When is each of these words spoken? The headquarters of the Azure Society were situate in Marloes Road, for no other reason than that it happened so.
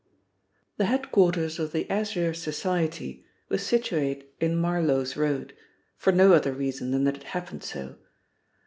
The 0.77 0.85
headquarters 0.85 1.59
of 1.59 1.73
the 1.73 1.87
Azure 1.87 2.33
Society 2.33 3.23
were 3.49 3.59
situate 3.59 4.33
in 4.39 4.55
Marloes 4.57 5.15
Road, 5.15 5.53
for 5.95 6.11
no 6.11 6.33
other 6.33 6.53
reason 6.53 6.89
than 6.89 7.03
that 7.03 7.17
it 7.17 7.23
happened 7.25 7.63
so. 7.63 7.97